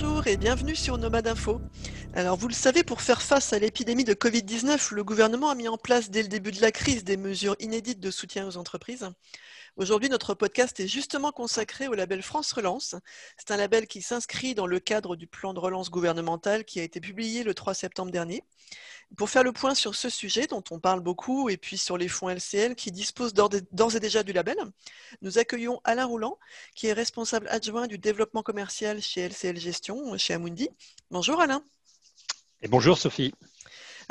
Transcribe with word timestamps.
Bonjour 0.00 0.28
et 0.28 0.36
bienvenue 0.36 0.76
sur 0.76 0.96
Nomade 0.96 1.26
Info. 1.26 1.60
Alors 2.14 2.36
vous 2.36 2.48
le 2.48 2.54
savez, 2.54 2.82
pour 2.82 3.02
faire 3.02 3.22
face 3.22 3.52
à 3.52 3.58
l'épidémie 3.58 4.04
de 4.04 4.14
Covid-19, 4.14 4.94
le 4.94 5.04
gouvernement 5.04 5.50
a 5.50 5.54
mis 5.54 5.68
en 5.68 5.76
place 5.76 6.10
dès 6.10 6.22
le 6.22 6.28
début 6.28 6.50
de 6.50 6.60
la 6.60 6.72
crise 6.72 7.04
des 7.04 7.16
mesures 7.16 7.54
inédites 7.60 8.00
de 8.00 8.10
soutien 8.10 8.46
aux 8.48 8.56
entreprises. 8.56 9.08
Aujourd'hui, 9.76 10.08
notre 10.08 10.34
podcast 10.34 10.80
est 10.80 10.88
justement 10.88 11.30
consacré 11.30 11.86
au 11.86 11.94
label 11.94 12.22
France 12.22 12.52
Relance. 12.52 12.96
C'est 13.36 13.52
un 13.52 13.56
label 13.56 13.86
qui 13.86 14.02
s'inscrit 14.02 14.56
dans 14.56 14.66
le 14.66 14.80
cadre 14.80 15.14
du 15.14 15.28
plan 15.28 15.54
de 15.54 15.60
relance 15.60 15.90
gouvernemental 15.90 16.64
qui 16.64 16.80
a 16.80 16.82
été 16.82 16.98
publié 17.00 17.44
le 17.44 17.54
3 17.54 17.74
septembre 17.74 18.10
dernier. 18.10 18.42
Pour 19.16 19.30
faire 19.30 19.44
le 19.44 19.52
point 19.52 19.76
sur 19.76 19.94
ce 19.94 20.08
sujet 20.08 20.48
dont 20.48 20.64
on 20.72 20.80
parle 20.80 21.00
beaucoup 21.00 21.48
et 21.48 21.56
puis 21.56 21.78
sur 21.78 21.96
les 21.96 22.08
fonds 22.08 22.28
LCL 22.28 22.74
qui 22.74 22.90
disposent 22.90 23.34
d'ores 23.34 23.94
et 23.94 24.00
déjà 24.00 24.24
du 24.24 24.32
label, 24.32 24.56
nous 25.22 25.38
accueillons 25.38 25.80
Alain 25.84 26.06
Rouland 26.06 26.38
qui 26.74 26.88
est 26.88 26.92
responsable 26.92 27.46
adjoint 27.48 27.86
du 27.86 27.98
développement 27.98 28.42
commercial 28.42 29.00
chez 29.00 29.28
LCL 29.28 29.58
Gestion, 29.58 30.18
chez 30.18 30.34
Amundi. 30.34 30.68
Bonjour 31.10 31.40
Alain. 31.40 31.62
Et 32.62 32.68
bonjour 32.68 32.98
Sophie 32.98 33.32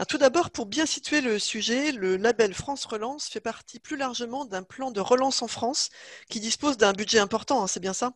tout 0.07 0.19
d'abord, 0.19 0.51
pour 0.51 0.67
bien 0.67 0.85
situer 0.85 1.21
le 1.21 1.39
sujet, 1.39 1.91
le 1.91 2.17
label 2.17 2.53
France 2.53 2.85
Relance 2.85 3.29
fait 3.29 3.39
partie 3.39 3.79
plus 3.79 3.97
largement 3.97 4.45
d'un 4.45 4.61
plan 4.61 4.91
de 4.91 4.99
relance 4.99 5.41
en 5.41 5.47
France 5.47 5.89
qui 6.29 6.39
dispose 6.39 6.77
d'un 6.77 6.93
budget 6.93 7.17
important, 7.17 7.63
hein, 7.63 7.67
c'est 7.67 7.79
bien 7.79 7.93
ça? 7.93 8.13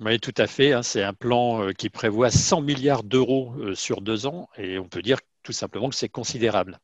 Oui, 0.00 0.18
tout 0.18 0.34
à 0.38 0.46
fait. 0.46 0.72
Hein, 0.72 0.82
c'est 0.82 1.02
un 1.02 1.12
plan 1.12 1.62
euh, 1.62 1.72
qui 1.72 1.90
prévoit 1.90 2.30
100 2.30 2.62
milliards 2.62 3.02
d'euros 3.02 3.54
euh, 3.58 3.74
sur 3.74 4.00
deux 4.00 4.26
ans 4.26 4.48
et 4.56 4.78
on 4.78 4.88
peut 4.88 5.02
dire 5.02 5.18
tout 5.42 5.52
simplement 5.52 5.90
que 5.90 5.94
c'est 5.94 6.08
considérable. 6.08 6.80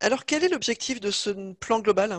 Alors, 0.00 0.24
quel 0.24 0.44
est 0.44 0.48
l'objectif 0.48 1.00
de 1.00 1.10
ce 1.10 1.52
plan 1.54 1.80
global? 1.80 2.18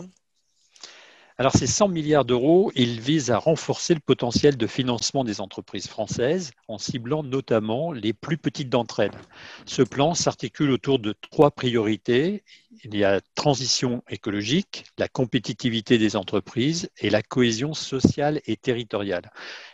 Alors 1.40 1.52
ces 1.52 1.68
100 1.68 1.86
milliards 1.86 2.24
d'euros, 2.24 2.72
ils 2.74 3.00
visent 3.00 3.30
à 3.30 3.38
renforcer 3.38 3.94
le 3.94 4.00
potentiel 4.00 4.56
de 4.56 4.66
financement 4.66 5.22
des 5.22 5.40
entreprises 5.40 5.86
françaises 5.86 6.50
en 6.66 6.78
ciblant 6.78 7.22
notamment 7.22 7.92
les 7.92 8.12
plus 8.12 8.36
petites 8.36 8.68
d'entre 8.68 8.98
elles. 8.98 9.20
Ce 9.64 9.82
plan 9.82 10.14
s'articule 10.14 10.72
autour 10.72 10.98
de 10.98 11.14
trois 11.30 11.52
priorités. 11.52 12.42
Il 12.82 12.96
y 12.96 13.04
a 13.04 13.20
transition 13.36 14.02
écologique, 14.08 14.86
la 14.98 15.06
compétitivité 15.06 15.96
des 15.96 16.16
entreprises 16.16 16.90
et 16.98 17.08
la 17.08 17.22
cohésion 17.22 17.72
sociale 17.72 18.40
et 18.46 18.56
territoriale. 18.56 19.30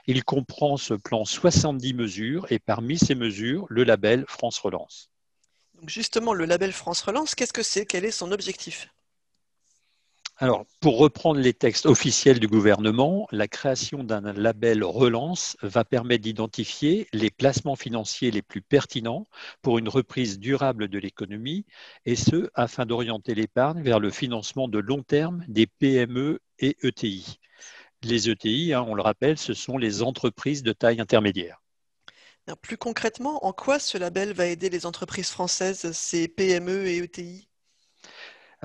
Il 0.07 0.23
comprend 0.23 0.77
ce 0.77 0.93
plan 0.93 1.25
70 1.25 1.95
mesures 1.95 2.47
et 2.51 2.59
parmi 2.59 2.99
ces 2.99 3.15
mesures, 3.15 3.65
le 3.71 3.85
label 3.85 4.27
France 4.29 4.59
Relance. 4.59 5.09
Justement, 5.87 6.35
le 6.35 6.45
label 6.45 6.73
France 6.73 7.01
Relance, 7.01 7.35
qu'est-ce 7.35 7.55
que 7.55 7.63
c'est? 7.63 7.87
Quel 7.87 8.05
est 8.05 8.11
son 8.11 8.33
objectif? 8.33 8.91
Alors, 10.39 10.67
pour 10.81 10.99
reprendre 10.99 11.39
les 11.39 11.55
textes 11.55 11.87
officiels 11.87 12.41
du 12.41 12.49
gouvernement, 12.49 13.29
la 13.31 13.47
création 13.47 14.03
d'un 14.03 14.33
label 14.33 14.83
relance 14.83 15.57
va 15.63 15.85
permettre 15.85 16.25
d'identifier 16.25 17.07
les 17.13 17.31
placements 17.31 17.77
financiers 17.77 18.33
les 18.33 18.43
plus 18.43 18.61
pertinents 18.61 19.29
pour 19.63 19.79
une 19.79 19.89
reprise 19.89 20.41
durable 20.41 20.89
de 20.89 20.99
l'économie, 20.99 21.67
et 22.05 22.17
ce, 22.17 22.51
afin 22.55 22.85
d'orienter 22.85 23.37
l'épargne 23.37 23.83
vers 23.83 24.01
le 24.01 24.11
financement 24.11 24.67
de 24.67 24.81
long 24.81 25.05
terme 25.05 25.45
des 25.47 25.69
PME 25.69 26.41
et 26.59 26.77
ETI. 26.83 27.39
Les 28.03 28.29
ETI, 28.29 28.73
hein, 28.73 28.85
on 28.89 28.95
le 28.95 29.03
rappelle, 29.03 29.39
ce 29.39 29.55
sont 29.55 29.79
les 29.79 30.03
entreprises 30.03 30.65
de 30.65 30.73
taille 30.73 31.01
intermédiaire. 31.01 31.63
Plus 32.61 32.77
concrètement, 32.77 33.47
en 33.47 33.53
quoi 33.53 33.79
ce 33.79 33.99
label 33.99 34.33
va 34.33 34.47
aider 34.47 34.69
les 34.69 34.85
entreprises 34.85 35.31
françaises, 35.31 35.93
ces 35.93 36.27
PME 36.27 36.89
et 36.89 36.99
ETI 36.99 37.49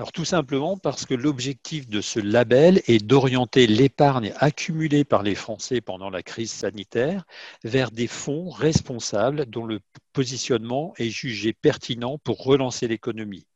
tout 0.08 0.24
simplement 0.24 0.76
parce 0.78 1.04
que 1.04 1.14
l'objectif 1.14 1.88
de 1.88 2.00
ce 2.00 2.20
label 2.20 2.82
est 2.86 3.04
d'orienter 3.04 3.66
l'épargne 3.66 4.32
accumulée 4.38 5.04
par 5.04 5.22
les 5.22 5.34
Français 5.34 5.80
pendant 5.80 6.08
la 6.08 6.22
crise 6.22 6.50
sanitaire 6.50 7.24
vers 7.64 7.90
des 7.90 8.06
fonds 8.06 8.48
responsables 8.48 9.46
dont 9.46 9.66
le 9.66 9.80
positionnement 10.12 10.94
est 10.96 11.10
jugé 11.10 11.52
pertinent 11.52 12.18
pour 12.18 12.42
relancer 12.42 12.88
l'économie. 12.88 13.46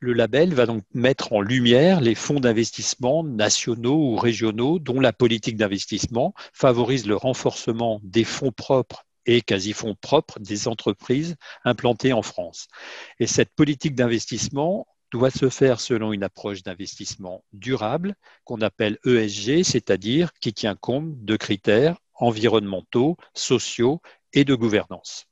Le 0.00 0.12
label 0.12 0.54
va 0.54 0.66
donc 0.66 0.84
mettre 0.94 1.32
en 1.32 1.40
lumière 1.40 2.00
les 2.00 2.14
fonds 2.14 2.40
d'investissement 2.40 3.22
nationaux 3.22 4.12
ou 4.12 4.16
régionaux 4.16 4.78
dont 4.78 5.00
la 5.00 5.12
politique 5.12 5.56
d'investissement 5.56 6.34
favorise 6.52 7.06
le 7.06 7.16
renforcement 7.16 8.00
des 8.02 8.24
fonds 8.24 8.52
propres 8.52 9.04
et 9.26 9.40
quasi-fonds 9.40 9.96
propres 10.00 10.38
des 10.40 10.68
entreprises 10.68 11.36
implantées 11.64 12.12
en 12.12 12.22
France. 12.22 12.68
Et 13.20 13.26
cette 13.26 13.54
politique 13.54 13.94
d'investissement 13.94 14.86
doit 15.14 15.30
se 15.30 15.48
faire 15.48 15.78
selon 15.78 16.12
une 16.12 16.24
approche 16.24 16.64
d'investissement 16.64 17.44
durable 17.52 18.16
qu'on 18.42 18.60
appelle 18.60 18.98
ESG, 19.06 19.62
c'est-à-dire 19.62 20.32
qui 20.40 20.52
tient 20.52 20.74
compte 20.74 21.24
de 21.24 21.36
critères 21.36 21.96
environnementaux, 22.14 23.16
sociaux 23.32 24.02
et 24.32 24.44
de 24.44 24.56
gouvernance. 24.56 25.26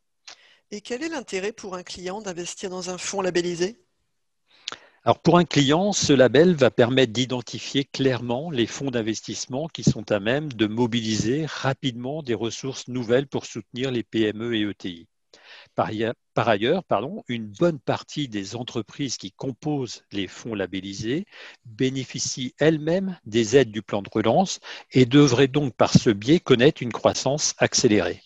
Et 0.71 0.83
quel 0.83 1.03
est 1.03 1.09
l'intérêt 1.09 1.51
pour 1.51 1.75
un 1.75 1.83
client 1.83 2.23
d'investir 2.23 2.71
dans 2.71 2.91
un 2.91 2.97
fonds 2.97 3.23
labellisé? 3.23 3.81
Alors 5.03 5.19
pour 5.19 5.37
un 5.37 5.45
client, 5.45 5.93
ce 5.93 6.13
label 6.13 6.55
va 6.55 6.71
permettre 6.71 7.13
d'identifier 7.13 7.85
clairement 7.85 8.53
les 8.53 8.69
fonds 8.69 8.93
d'investissement 8.93 9.67
qui 9.67 9.83
sont 9.83 10.13
à 10.13 10.21
même 10.21 10.53
de 10.53 10.69
mobiliser 10.69 11.45
rapidement 11.45 12.23
des 12.23 12.35
ressources 12.35 12.87
nouvelles 12.87 13.27
pour 13.27 13.47
soutenir 13.47 13.91
les 13.91 14.05
PME 14.05 14.55
et 14.55 14.61
ETI. 14.61 15.09
Par 15.75 15.89
ailleurs, 16.49 16.85
pardon, 16.85 17.23
une 17.29 17.47
bonne 17.47 17.79
partie 17.79 18.29
des 18.29 18.57
entreprises 18.57 19.17
qui 19.17 19.33
composent 19.33 20.03
les 20.13 20.29
fonds 20.29 20.55
labellisés 20.55 21.27
bénéficient 21.65 22.55
elles-mêmes 22.59 23.19
des 23.25 23.57
aides 23.57 23.71
du 23.71 23.83
plan 23.83 24.03
de 24.03 24.11
relance 24.11 24.61
et 24.93 25.07
devraient 25.07 25.49
donc 25.49 25.75
par 25.75 25.93
ce 25.93 26.11
biais 26.11 26.41
connaître 26.41 26.83
une 26.83 26.93
croissance 26.93 27.55
accélérée. 27.59 28.23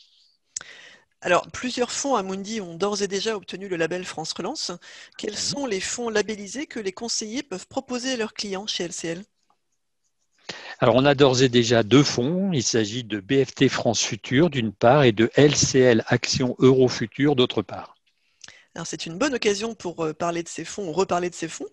Alors, 1.20 1.48
plusieurs 1.50 1.90
fonds 1.90 2.14
Amundi 2.14 2.60
ont 2.60 2.74
d'ores 2.74 3.02
et 3.02 3.08
déjà 3.08 3.36
obtenu 3.36 3.68
le 3.68 3.76
label 3.76 4.04
France 4.04 4.32
Relance. 4.32 4.70
Quels 5.18 5.32
mhm. 5.32 5.36
sont 5.36 5.66
les 5.66 5.80
fonds 5.80 6.08
labellisés 6.08 6.66
que 6.66 6.78
les 6.78 6.92
conseillers 6.92 7.42
peuvent 7.42 7.66
proposer 7.66 8.12
à 8.12 8.16
leurs 8.16 8.34
clients 8.34 8.66
chez 8.66 8.84
LCL 8.84 9.24
alors, 10.78 10.96
on 10.96 11.06
a 11.06 11.14
d'ores 11.14 11.42
et 11.42 11.48
déjà 11.48 11.82
deux 11.82 12.02
fonds. 12.02 12.52
Il 12.52 12.62
s'agit 12.62 13.02
de 13.02 13.18
BFT 13.18 13.68
France 13.68 14.02
Futur 14.02 14.50
d'une 14.50 14.72
part 14.72 15.04
et 15.04 15.12
de 15.12 15.30
LCL 15.36 16.04
Action 16.06 16.54
Euro 16.58 16.88
Futur 16.88 17.34
d'autre 17.34 17.62
part. 17.62 17.96
C'est 18.84 19.06
une 19.06 19.16
bonne 19.16 19.34
occasion 19.34 19.74
pour 19.74 20.04
euh, 20.04 20.12
parler 20.12 20.42
de 20.42 20.48
ces 20.48 20.66
fonds 20.66 20.92
reparler 20.92 21.30
de 21.30 21.34
ces 21.34 21.48
fonds. 21.48 21.64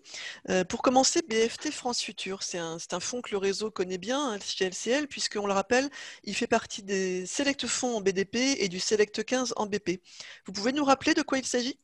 Euh, 0.50 0.64
pour 0.64 0.82
commencer, 0.82 1.22
BFT 1.28 1.70
France 1.70 2.02
Futur, 2.02 2.44
c'est 2.44 2.58
un, 2.58 2.78
un, 2.92 3.00
fonds 3.02 3.22
que 3.22 3.32
le 3.32 3.38
réseau 3.38 3.72
connaît 3.72 3.98
bien 3.98 4.36
hein, 4.36 4.40
chez 4.40 4.70
LCL, 4.70 5.08
puisqu'on 5.10 5.46
le 5.46 5.52
rappelle, 5.52 5.90
il 6.24 6.34
fait 6.34 6.48
partie 6.48 6.82
des 6.82 7.26
Select 7.26 7.68
Fonds 7.68 7.98
en 7.98 8.02
BDP 8.02 8.56
et 8.60 8.70
du 8.70 8.80
Select 8.80 9.22
15 9.26 9.54
en 9.58 9.66
BP. 9.66 10.02
Vous 10.46 10.54
pouvez 10.54 10.72
nous 10.72 10.86
rappeler 10.86 11.14
de 11.14 11.24
quoi 11.24 11.40
il 11.40 11.46
s'agit? 11.46 11.78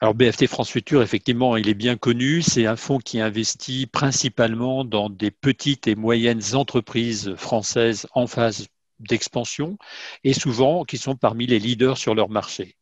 Alors 0.00 0.14
BFT 0.14 0.46
France 0.46 0.70
Futur, 0.70 1.02
effectivement, 1.02 1.56
il 1.56 1.68
est 1.68 1.74
bien 1.74 1.96
connu. 1.96 2.42
C'est 2.42 2.66
un 2.66 2.76
fonds 2.76 2.98
qui 2.98 3.20
investit 3.20 3.86
principalement 3.86 4.84
dans 4.84 5.08
des 5.10 5.30
petites 5.30 5.86
et 5.86 5.94
moyennes 5.94 6.42
entreprises 6.54 7.34
françaises 7.36 8.06
en 8.12 8.26
phase 8.26 8.68
d'expansion 9.00 9.78
et 10.24 10.32
souvent 10.32 10.84
qui 10.84 10.98
sont 10.98 11.16
parmi 11.16 11.46
les 11.46 11.58
leaders 11.58 11.98
sur 11.98 12.14
leur 12.14 12.28
marché. 12.28 12.76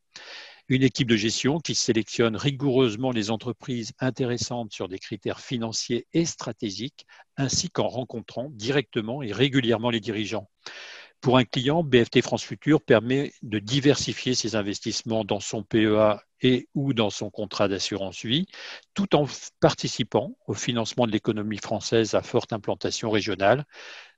Une 0.69 0.83
équipe 0.83 1.09
de 1.09 1.17
gestion 1.17 1.61
qui 1.61 1.75
sélectionne 1.75 2.37
rigoureusement 2.37 3.11
les 3.11 3.31
entreprises 3.31 3.93
intéressantes 3.99 4.73
sur 4.73 4.89
des 4.89 4.99
critères 4.99 5.41
financiers 5.41 6.07
et 6.15 6.25
stratégiques, 6.25 7.07
ainsi 7.37 7.69
qu'en 7.69 7.89
rencontrant 7.89 8.49
directement 8.51 9.23
et 9.23 9.31
régulièrement 9.31 9.91
les 9.91 10.01
dirigeants. 10.01 10.49
Pour 11.25 11.39
un 11.39 11.45
client, 11.47 11.83
BFT 11.83 12.21
France 12.21 12.45
Futur 12.45 12.83
permet 12.83 13.33
de 13.41 13.59
diversifier 13.59 14.35
ses 14.35 14.57
investissements 14.57 15.25
dans 15.25 15.41
son 15.41 15.63
PEA 15.63 16.21
et 16.43 16.69
ou 16.75 16.93
dans 16.93 17.09
son 17.09 17.31
contrat 17.31 17.67
d'assurance 17.67 18.27
vie, 18.27 18.45
tout 18.93 19.17
en 19.17 19.25
participant 19.59 20.37
au 20.47 20.53
financement 20.53 21.07
de 21.07 21.13
l'économie 21.13 21.57
française 21.57 22.13
à 22.13 22.21
forte 22.21 22.53
implantation 22.53 23.11
régionale. 23.11 23.65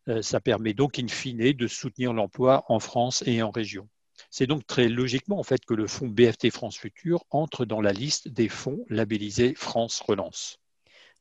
Euh, 0.08 0.20
ça 0.20 0.40
permet 0.40 0.74
donc, 0.74 0.98
in 0.98 1.06
fine, 1.06 1.52
de 1.52 1.66
soutenir 1.68 2.12
l'emploi 2.12 2.64
en 2.66 2.80
France 2.80 3.22
et 3.24 3.40
en 3.40 3.52
région. 3.52 3.88
C'est 4.28 4.48
donc 4.48 4.66
très 4.66 4.88
logiquement 4.88 5.38
en 5.38 5.44
fait 5.44 5.64
que 5.64 5.74
le 5.74 5.86
fonds 5.86 6.08
BFT 6.08 6.50
France 6.50 6.76
Futur 6.76 7.24
entre 7.30 7.66
dans 7.66 7.80
la 7.80 7.92
liste 7.92 8.26
des 8.26 8.48
fonds 8.48 8.84
labellisés 8.88 9.54
France 9.54 10.00
Relance. 10.00 10.58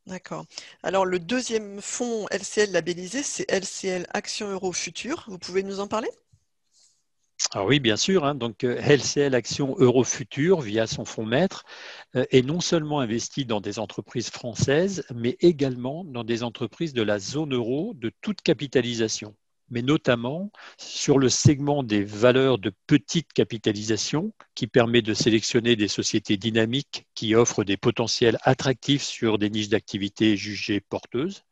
D'accord. 0.07 0.45
Alors 0.83 1.05
le 1.05 1.19
deuxième 1.19 1.81
fonds 1.81 2.27
LCL 2.29 2.71
labellisé, 2.71 3.23
c'est 3.23 3.49
LCL 3.49 4.05
Action 4.13 4.51
Euro 4.51 4.71
Futur. 4.71 5.25
Vous 5.27 5.39
pouvez 5.39 5.63
nous 5.63 5.79
en 5.79 5.87
parler? 5.87 6.09
Ah 7.51 7.65
oui, 7.65 7.79
bien 7.79 7.97
sûr. 7.97 8.23
Hein. 8.25 8.35
Donc, 8.35 8.63
LCL 8.63 9.33
euh, 9.33 9.37
Action 9.37 9.75
Euro 9.77 10.03
Futur, 10.03 10.61
via 10.61 10.87
son 10.87 11.05
fonds 11.05 11.25
maître, 11.25 11.65
euh, 12.15 12.25
est 12.31 12.41
non 12.41 12.61
seulement 12.61 13.01
investi 13.01 13.45
dans 13.45 13.61
des 13.61 13.77
entreprises 13.79 14.29
françaises, 14.29 15.03
mais 15.13 15.37
également 15.41 16.03
dans 16.05 16.23
des 16.23 16.43
entreprises 16.43 16.93
de 16.93 17.01
la 17.01 17.19
zone 17.19 17.53
euro 17.53 17.93
de 17.95 18.11
toute 18.21 18.41
capitalisation, 18.41 19.35
mais 19.69 19.81
notamment 19.81 20.51
sur 20.77 21.17
le 21.17 21.29
segment 21.29 21.83
des 21.83 22.03
valeurs 22.03 22.57
de 22.57 22.71
petite 22.87 23.33
capitalisation, 23.33 24.33
qui 24.53 24.67
permet 24.67 25.01
de 25.01 25.13
sélectionner 25.13 25.75
des 25.75 25.87
sociétés 25.87 26.37
dynamiques 26.37 27.05
qui 27.15 27.35
offrent 27.35 27.63
des 27.63 27.77
potentiels 27.77 28.37
attractifs 28.43 29.03
sur 29.03 29.37
des 29.37 29.49
niches 29.49 29.69
d'activité 29.69 30.37
jugées 30.37 30.81
porteuses, 30.81 31.43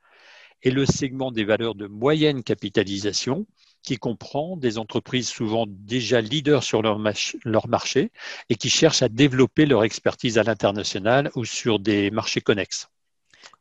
et 0.61 0.71
le 0.71 0.85
segment 0.85 1.31
des 1.31 1.43
valeurs 1.43 1.75
de 1.75 1.87
moyenne 1.87 2.43
capitalisation, 2.43 3.45
qui 3.83 3.97
comprend 3.97 4.55
des 4.55 4.77
entreprises 4.77 5.27
souvent 5.27 5.65
déjà 5.67 6.21
leaders 6.21 6.63
sur 6.63 6.81
leur, 6.81 6.99
leur 7.43 7.67
marché 7.67 8.11
et 8.49 8.55
qui 8.55 8.69
cherchent 8.69 9.01
à 9.01 9.09
développer 9.09 9.65
leur 9.65 9.83
expertise 9.83 10.37
à 10.37 10.43
l'international 10.43 11.29
ou 11.35 11.43
sur 11.45 11.79
des 11.79 12.09
marchés 12.09 12.41
connexes. 12.41 12.87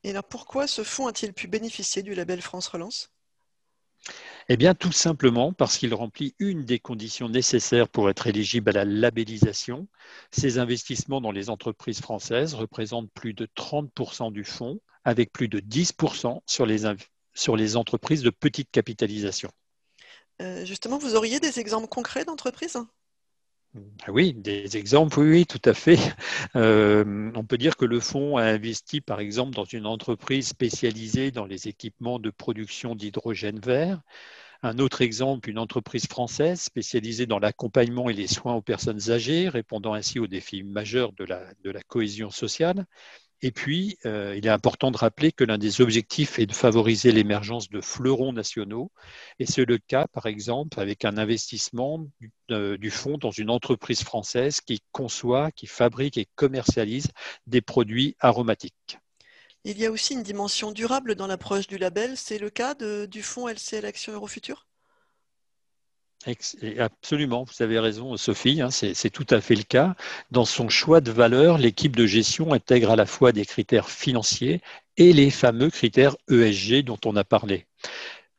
Et 0.05 0.11
alors 0.11 0.25
pourquoi 0.25 0.67
ce 0.67 0.85
fonds 0.85 1.09
a-t-il 1.09 1.33
pu 1.33 1.49
bénéficier 1.49 2.03
du 2.03 2.15
label 2.15 2.41
France 2.41 2.69
Relance? 2.69 3.11
Eh 4.53 4.57
bien, 4.59 4.75
tout 4.75 4.93
simplement 4.93 5.55
parce 5.55 5.79
qu'il 5.79 5.95
remplit 5.95 6.35
une 6.39 6.67
des 6.67 6.79
conditions 6.79 7.31
nécessaires 7.31 7.89
pour 7.89 8.11
être 8.11 8.27
éligible 8.27 8.69
à 8.69 8.73
la 8.73 8.85
labellisation. 8.85 9.89
Ces 10.31 10.59
investissements 10.59 11.23
dans 11.23 11.31
les 11.31 11.49
entreprises 11.49 12.03
françaises 12.03 12.53
représentent 12.53 13.11
plus 13.15 13.33
de 13.33 13.47
30% 13.47 14.31
du 14.31 14.45
fonds, 14.45 14.79
avec 15.05 15.33
plus 15.33 15.49
de 15.49 15.59
10% 15.59 16.43
sur 16.45 16.67
les, 16.67 16.83
sur 17.33 17.57
les 17.57 17.77
entreprises 17.77 18.21
de 18.21 18.29
petite 18.29 18.71
capitalisation. 18.71 19.51
Euh, 20.43 20.67
justement, 20.67 20.99
vous 20.99 21.15
auriez 21.15 21.41
des 21.41 21.59
exemples 21.59 21.89
concrets 21.89 22.27
d'entreprises? 22.27 22.77
Ah 24.07 24.13
oui, 24.13 24.35
des 24.35 24.77
exemples, 24.77 25.21
oui, 25.21 25.47
tout 25.47 25.63
à 25.65 25.73
fait. 25.73 25.97
Euh, 26.57 27.31
on 27.35 27.45
peut 27.45 27.57
dire 27.57 27.79
que 27.79 27.87
le 27.87 27.99
fonds 27.99 28.37
a 28.37 28.43
investi, 28.43 29.01
par 29.01 29.21
exemple, 29.21 29.55
dans 29.55 29.65
une 29.65 29.87
entreprise 29.87 30.49
spécialisée 30.49 31.31
dans 31.31 31.47
les 31.47 31.67
équipements 31.67 32.19
de 32.19 32.29
production 32.29 32.95
d'hydrogène 32.95 33.59
vert. 33.59 34.03
Un 34.65 34.79
autre 34.79 35.03
exemple, 35.03 35.51
une 35.51 35.59
entreprise 35.59 36.07
française 36.07 36.61
spécialisée 36.61 37.27
dans 37.27 37.41
l'accompagnement 37.41 38.09
et 38.09 38.13
les 38.13 38.29
soins 38.29 38.55
aux 38.55 38.63
personnes 38.63 39.11
âgées, 39.11 39.49
répondant 39.49 39.93
ainsi 39.93 40.21
aux 40.21 40.29
défis 40.29 40.63
majeurs 40.63 41.13
de 41.13 41.25
la, 41.25 41.83
cohésion 41.89 42.31
sociale. 42.31 42.87
Et 43.43 43.51
puis, 43.51 43.99
euh, 44.07 44.37
il 44.37 44.47
est 44.47 44.51
important 44.51 44.93
de 44.93 44.97
rappeler 44.97 45.33
que 45.33 45.43
l'un 45.43 45.59
des 45.59 45.81
objectifs 45.81 46.39
est 46.39 46.47
de 46.47 46.53
favoriser 46.53 47.11
l'émergence 47.11 47.71
de 47.71 47.81
fleurons 47.81 48.33
nationaux. 48.33 48.93
Et 49.41 49.47
c'est 49.47 49.65
le 49.65 49.79
cas, 49.79 50.07
par 50.07 50.27
exemple, 50.27 50.79
avec 50.79 51.05
un 51.05 51.19
investissement 51.19 52.07
du, 52.49 52.91
fonds 52.91 53.19
dans 53.19 53.33
une 53.33 53.51
entreprise 53.51 54.05
française 54.05 54.61
qui 54.61 54.81
conçoit, 54.93 55.51
qui 55.51 55.67
fabrique 55.67 56.19
et 56.19 56.29
commercialise 56.37 57.09
des 57.49 57.63
produits 57.63 58.15
aromatiques. 58.21 59.02
Il 59.65 59.79
y 59.79 59.87
a 59.87 59.91
aussi 59.93 60.15
une 60.15 60.25
dimension 60.25 60.73
durable 60.73 61.15
dans 61.15 61.29
l'approche 61.29 61.69
du 61.69 61.79
label. 61.79 62.17
C'est 62.17 62.39
le 62.39 62.51
cas 62.51 62.75
du 62.75 63.23
fonds 63.23 63.49
LCL 63.49 63.85
Action 63.85 64.13
Eurofutur 64.13 64.67
Absolument, 66.79 67.45
vous 67.45 67.63
avez 67.65 67.81
raison, 67.81 68.17
Sophie, 68.17 68.61
hein, 68.61 68.71
c'est 68.71 69.11
tout 69.11 69.27
à 69.31 69.41
fait 69.41 69.57
le 69.57 69.65
cas. 69.65 69.97
Dans 70.31 70.45
son 70.45 70.69
choix 70.69 71.01
de 71.01 71.11
valeur, 71.11 71.59
l'équipe 71.59 71.97
de 71.97 72.07
gestion 72.07 72.53
intègre 72.53 72.91
à 72.91 72.97
la 72.97 73.07
fois 73.07 73.33
des 73.33 73.45
critères 73.45 73.91
financiers 73.91 74.61
et 74.97 75.13
les 75.13 75.31
fameux 75.31 75.71
critères 75.71 76.17
ESG 76.31 76.85
dont 76.85 76.99
on 77.05 77.17
a 77.17 77.25
parlé. 77.25 77.67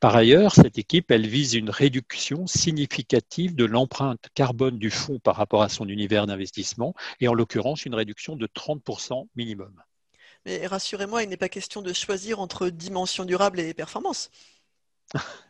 Par 0.00 0.16
ailleurs, 0.16 0.54
cette 0.54 0.78
équipe, 0.78 1.12
vise 1.12 1.54
une 1.54 1.70
réduction 1.70 2.46
significative 2.46 3.54
de 3.54 3.64
l'empreinte 3.64 4.28
carbone 4.34 4.78
du 4.78 4.90
fonds 4.90 5.18
par 5.18 5.36
rapport 5.36 5.62
à 5.62 5.68
son 5.68 5.88
univers 5.88 6.26
d'investissement, 6.26 6.94
et 7.20 7.28
en 7.28 7.34
l'occurrence 7.34 7.86
une 7.86 7.94
réduction 7.94 8.36
de 8.36 8.46
30% 8.46 9.28
minimum. 9.36 9.82
Mais 10.46 10.66
rassurez-moi, 10.66 11.22
il 11.22 11.28
n'est 11.28 11.36
pas 11.36 11.48
question 11.48 11.82
de 11.82 11.92
choisir 11.92 12.40
entre 12.40 12.68
dimension 12.68 13.24
durable 13.24 13.60
et 13.60 13.74
performance. 13.74 14.30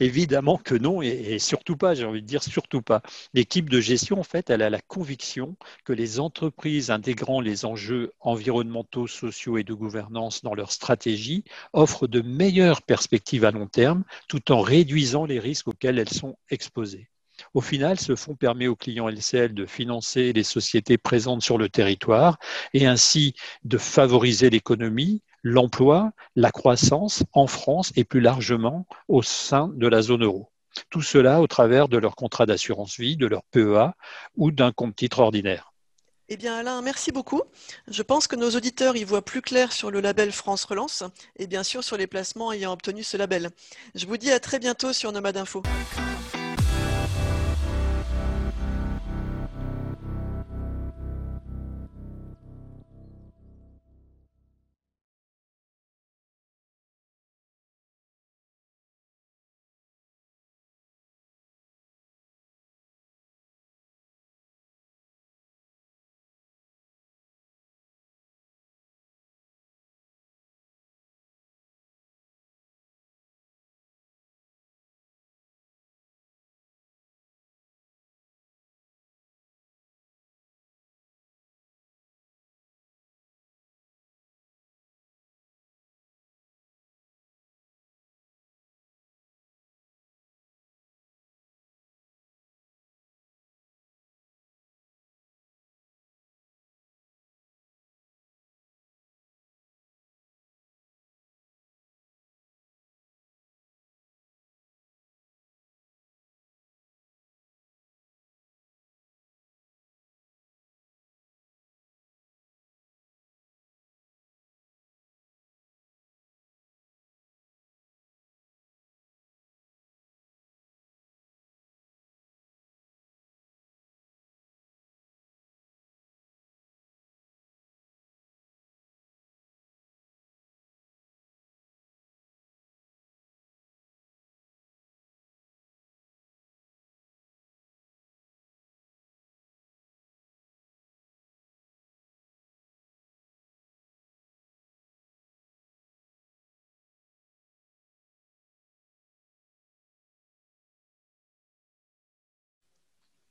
Évidemment 0.00 0.56
que 0.56 0.74
non, 0.74 1.02
et, 1.02 1.38
surtout 1.38 1.76
pas, 1.76 1.94
j'ai 1.94 2.04
envie 2.04 2.22
de 2.22 2.26
dire 2.26 2.42
surtout 2.42 2.82
pas. 2.82 3.02
L'équipe 3.34 3.68
de 3.68 3.80
gestion, 3.80 4.18
en 4.18 4.24
fait, 4.24 4.50
elle 4.50 4.62
a 4.62 4.70
la 4.70 4.80
conviction 4.80 5.56
que 5.84 5.92
les 5.92 6.18
entreprises 6.18 6.90
intégrant 6.90 7.40
les 7.40 7.64
enjeux 7.64 8.12
environnementaux, 8.20 9.06
sociaux 9.06 9.58
et 9.58 9.64
de 9.64 9.74
gouvernance 9.74 10.42
dans 10.42 10.54
leur 10.54 10.72
stratégie 10.72 11.44
offrent 11.72 12.06
de 12.06 12.20
meilleures 12.22 12.82
perspectives 12.82 13.44
à 13.44 13.50
long 13.50 13.66
terme, 13.66 14.04
tout 14.28 14.50
en 14.52 14.60
réduisant 14.60 15.26
les 15.26 15.38
risques 15.38 15.68
auxquels 15.68 15.98
elles 15.98 16.08
sont 16.08 16.36
exposées. 16.48 17.08
Au 17.52 17.60
final, 17.60 17.98
ce 17.98 18.14
fonds 18.14 18.36
permet 18.36 18.68
aux 18.68 18.76
clients 18.76 19.08
LCL 19.08 19.54
de 19.54 19.66
financer 19.66 20.32
les 20.32 20.44
sociétés 20.44 20.98
présentes 20.98 21.42
sur 21.42 21.58
le 21.58 21.68
territoire 21.68 22.38
et 22.74 22.86
ainsi 22.86 23.34
de 23.64 23.76
favoriser 23.76 24.50
l'économie, 24.50 25.22
l'emploi, 25.42 26.12
la 26.36 26.52
croissance 26.52 27.24
en 27.32 27.48
France 27.48 27.92
et 27.96 28.04
plus 28.04 28.20
largement 28.20 28.86
au 29.08 29.22
sein 29.22 29.70
de 29.74 29.88
la 29.88 30.00
zone 30.00 30.22
euro. 30.22 30.48
Tout 30.90 31.02
cela 31.02 31.40
au 31.40 31.48
travers 31.48 31.88
de 31.88 31.98
leur 31.98 32.14
contrat 32.14 32.46
d'assurance 32.46 32.98
vie, 32.98 33.16
de 33.16 33.26
leur 33.26 33.42
PEA 33.50 33.94
ou 34.36 34.52
d'un 34.52 34.70
compte 34.70 34.94
titre 34.94 35.18
ordinaire. 35.18 35.72
Eh 36.28 36.36
bien 36.36 36.56
Alain, 36.56 36.80
merci 36.80 37.10
beaucoup. 37.10 37.42
Je 37.88 38.04
pense 38.04 38.28
que 38.28 38.36
nos 38.36 38.50
auditeurs 38.50 38.94
y 38.94 39.02
voient 39.02 39.24
plus 39.24 39.42
clair 39.42 39.72
sur 39.72 39.90
le 39.90 40.00
label 40.00 40.30
France 40.30 40.64
Relance 40.64 41.02
et 41.36 41.48
bien 41.48 41.64
sûr 41.64 41.82
sur 41.82 41.96
les 41.96 42.06
placements 42.06 42.52
ayant 42.52 42.72
obtenu 42.72 43.02
ce 43.02 43.16
label. 43.16 43.50
Je 43.96 44.06
vous 44.06 44.16
dis 44.16 44.30
à 44.30 44.38
très 44.38 44.60
bientôt 44.60 44.92
sur 44.92 45.10
Nomade 45.10 45.36
Info. 45.36 45.64